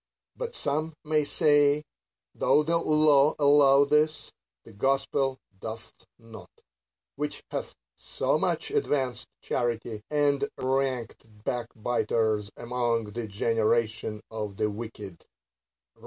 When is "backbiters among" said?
11.43-13.11